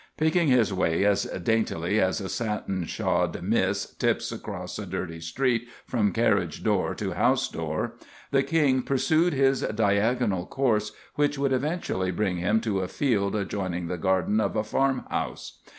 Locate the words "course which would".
10.47-11.53